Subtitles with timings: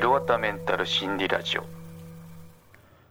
[0.00, 1.66] ひろわたメンタル心理ラジオ。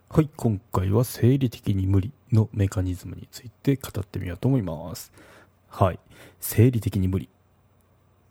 [0.09, 5.11] はい今回は生理的に無理のメカニズムについて語ってみようと思います。
[5.67, 5.99] はい
[6.39, 7.29] 生理的に無理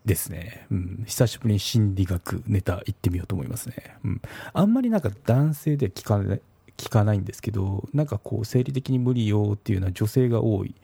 [0.03, 6.41] ですね、うん、久しぶりに心理学ネタ行ってみようと思いますね、うん、あんまりなんか男性で聞かない
[6.75, 10.75] 聞かないんですけどなんかこう生理的に無理よっていうのは女性が多い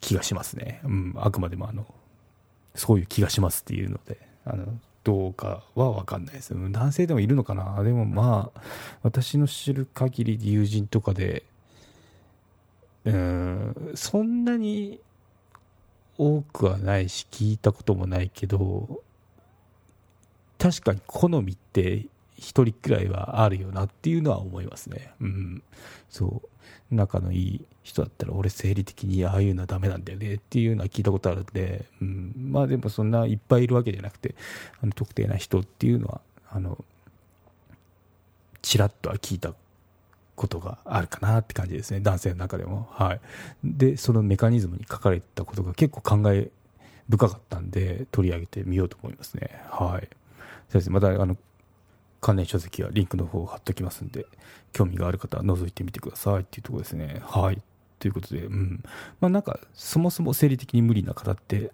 [0.00, 1.92] 気がしますね、うん、あくまでもあの
[2.76, 6.54] そういう気がしますっていうのであのどうかは分かんないです。
[6.54, 7.82] 男性でもいるのかな？
[7.82, 8.60] でもまあ
[9.02, 11.44] 私の知る限り友人とかで
[13.04, 15.00] うんそんなに
[16.18, 19.02] 多くはないし聞いたこともないけど
[20.58, 22.06] 確かに好みって
[22.38, 25.10] 一人くらいはあるよなっていうのは思いますね。
[25.20, 25.62] うん。
[26.08, 26.48] そう。
[26.94, 32.32] 仲のいい人だったら、俺生理的にああいうのはダメなんだよねっていうのは聞いたことあるんで、うん。
[32.50, 34.34] まあでもそんないっぱいいるわけじゃなくて、
[34.80, 36.82] あの特定な人っていうのは、あの、
[38.62, 39.52] ちらっとは聞いた
[40.36, 42.00] ことがあるかなって感じですね。
[42.00, 42.88] 男性の中でも。
[42.92, 43.20] はい。
[43.64, 46.50] で、そのメカニズムに書かれたことが結構考え
[47.08, 49.62] 深かったんで、取り上げてみようと思いますね。
[49.70, 50.08] はい。
[50.68, 50.94] そうですね。
[50.94, 51.36] また、あの、
[52.20, 54.26] 関連書籍はリンクの方を貼っておきますんで、
[54.72, 57.22] 興味がある方は覗いてみてくださいっていうところですね。
[57.24, 57.62] はい。
[57.98, 58.82] ということで、うん。
[59.20, 61.72] まあなんか、そもそも生理的に無理な方って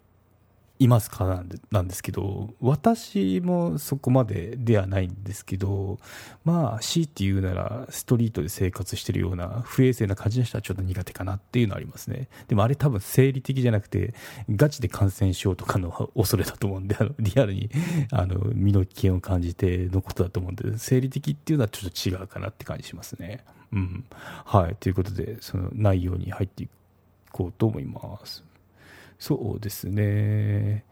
[0.85, 5.99] いますかなんでなんですけど、私もそこまでではないんですけど、
[6.45, 12.29] まあ、強いて言うなら、ストリートで生活してるような不衛生な感じの人はちょっと苦手かなっていうのはありますね。
[12.49, 14.15] でもあれ多分生理的じゃなくて、
[14.51, 17.71] ガチで感染症とかの恐れだと思うんで、あのリアルに
[18.11, 23.45] あの身の危険を感じてのことだと思うんで、生理的っていうのはちょっと違うかなって感じしますね。
[23.73, 24.05] うん。
[24.45, 24.77] はい。
[24.77, 26.69] ということで、その内容に入ってい
[27.33, 28.45] こうと思います。
[29.19, 30.85] そうですね。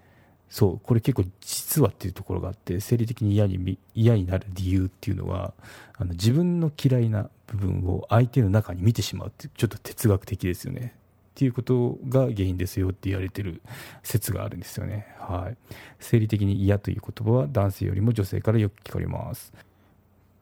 [0.48, 5.54] そう、これ結構実はっていうところがあって、生理的に嫌に嫌になる理由っていうのは、
[5.96, 10.94] あの自分の嫌いな部分を相手の中に見てしまうって、ちょっと哲学的ですよね。
[11.32, 13.62] っていうことが原因ですよって言われてる
[14.02, 15.06] 説があるんですよね。
[15.18, 15.56] はい。
[15.98, 19.54] 生理的に嫌という言葉は男性よりも女性からよく聞かれます。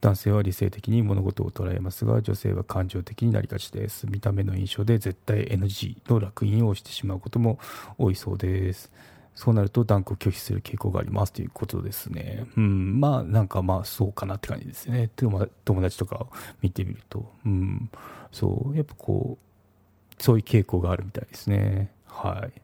[0.01, 4.07] 男性は理性的に物事を捉えますが女性は感情的になりがちです。
[4.07, 7.59] 見た目の印象で絶対 NG の烙印をしてしまうことも
[7.99, 8.91] 多いそうです。
[9.35, 12.47] そうなると断固拒否する傾向がありますということですね。
[12.57, 13.01] うん。
[13.01, 15.11] まあなんかまあそうかなって感じですね。
[15.17, 15.49] 友
[15.81, 16.29] 達とかを
[16.63, 17.31] 見てみると。
[17.45, 17.91] うん。
[18.33, 18.77] そう。
[18.77, 21.91] やっぱこうそういう傾向があるみたいですね。
[22.07, 22.61] はい。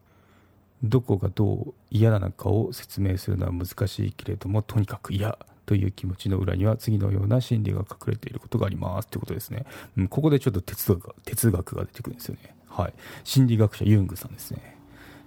[0.82, 5.38] どこがどう嫌なのかを説明するのは難しいけれどもとにかく嫌。
[5.66, 9.08] という気持ちの裏には次のような心理が隠れていることがあります。
[9.08, 9.66] ということですね、
[9.98, 12.54] うん、ここでちょっと哲学哲学が出てくるんですよね。
[12.68, 12.94] はい。
[13.24, 14.76] 心理学者ユングさんですね。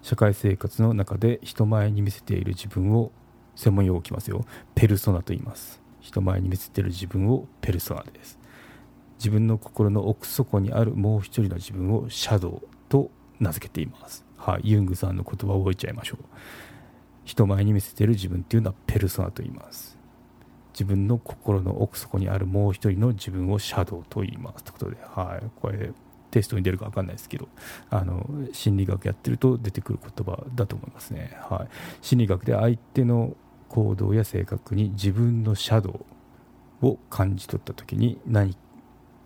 [0.02, 3.12] 社会生活の中で人前に見せている自分を
[3.56, 4.46] 専門用語きますよ。
[4.76, 5.82] ペルソナと言います。
[6.00, 8.40] 人前に見せている自分をペルソナです。
[9.18, 14.26] 自分の心の奥底にあるもう一人の自分をシャドウと名付けています。
[14.38, 16.26] はい、ユングさんの言葉を覚えちゃいましょう。
[17.26, 19.99] 人前に見せている自分っていうのはペルソナと言います。
[20.80, 25.92] 自分の心の奥底にあるもう一人の自分をシャドウと言いますということで、はい、これ
[26.32, 27.50] テストに出るか分かんないですけど
[27.90, 31.68] あの心理学やってると出てくる言葉だと思いますね、はい、
[32.02, 33.36] 心理学で相手の
[33.68, 36.06] 行動や性格に自分のシャド
[36.82, 38.56] ウを感じ取った時に何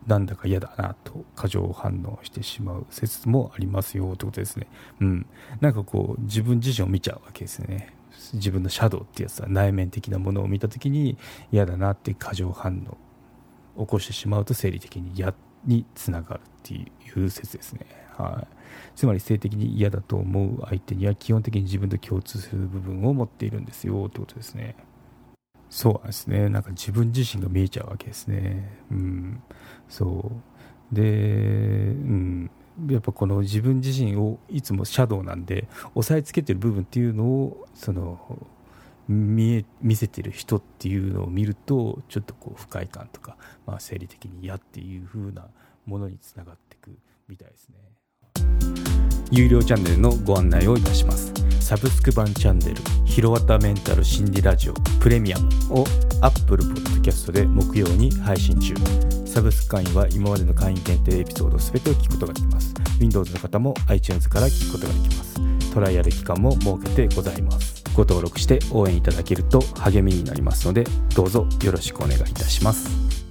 [0.08, 4.68] なんだか嫌だなと過剰反応してしまう説もありますよということですね。
[5.00, 5.25] うん。
[5.62, 7.94] なんかこう自分自身を見ちゃうわけですね。
[8.34, 11.18] 自分のシャドウってやつは内面的なものを見た時に
[11.51, 12.85] 嫌だなって過剰反
[13.78, 15.34] 応起こしてしまうと生理的に嫌
[15.66, 17.85] につながるっていう説ですね。
[18.18, 18.47] はい。
[18.96, 24.75] つまり性的に嫌だと思う相手には基本的に自分と共通する部分を持っているんですよってことですね。
[25.69, 26.50] そうなんですね。
[26.50, 28.69] なんか自分自身が見えちゃうわけですね。
[28.91, 29.44] うん。
[29.90, 30.31] そ
[30.91, 30.96] う。
[30.96, 32.52] で、うん。
[32.89, 38.47] やっぱこの自分自身をいつもシャドウなんで押さえつけてる部分っていうのをその
[39.08, 45.47] 見え見せてる人っていうのを見るとちょっとこう不快感とか、まあ、生理的に嫌っていう風な
[45.85, 46.97] ものにつながっていく
[47.28, 47.75] みたいですね。
[49.31, 51.34] 有料チャンネルのご案内をいたします。
[51.59, 55.85] サブスク版チャンネル「ひろわたメンタル心理ラジオプレミアム」を
[56.22, 58.76] Apple Podcast で木曜に配信中。
[59.34, 62.72] サブスク会員は今までの会員限定エピソード全てを聞くことができます。
[63.00, 65.74] Windows の方も iTunes から聞くことができます。
[65.74, 67.84] トライアル期間も設けてございます。
[67.96, 70.84] ご登録して応援いただけると励みになりますので
[71.16, 73.22] どうぞよろしくお願いいたします。